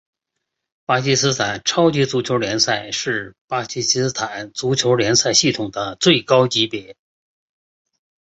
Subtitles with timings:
[0.87, 6.95] 巴基斯坦超级足球联赛是巴基斯坦足球联赛系统的最高级别。